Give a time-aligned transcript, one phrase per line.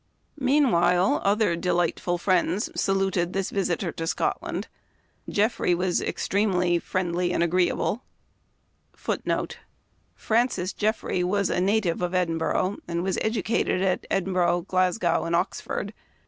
[0.39, 4.67] Meanwhile other delightful friends saluted the visitor to Scotland.
[5.29, 7.17] Jeffrey* was extremely * Francis
[10.79, 15.93] yeffrey was a native of Edinburgh, and was edu cated at Edinburgh, Glasgow, and Oxford.